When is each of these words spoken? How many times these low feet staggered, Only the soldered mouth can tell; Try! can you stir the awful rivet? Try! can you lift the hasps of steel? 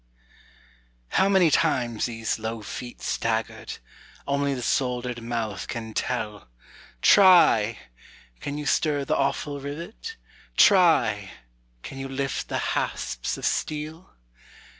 How 1.09 1.29
many 1.29 1.51
times 1.51 2.07
these 2.07 2.39
low 2.39 2.63
feet 2.63 3.03
staggered, 3.03 3.77
Only 4.27 4.55
the 4.55 4.63
soldered 4.63 5.21
mouth 5.21 5.67
can 5.67 5.93
tell; 5.93 6.49
Try! 7.03 7.77
can 8.39 8.57
you 8.57 8.65
stir 8.65 9.05
the 9.05 9.15
awful 9.15 9.59
rivet? 9.59 10.15
Try! 10.57 11.29
can 11.83 11.99
you 11.99 12.07
lift 12.09 12.47
the 12.49 12.57
hasps 12.73 13.37
of 13.37 13.45
steel? 13.45 14.15